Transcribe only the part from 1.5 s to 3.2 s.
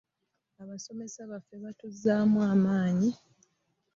batuzzaamu amaanyi.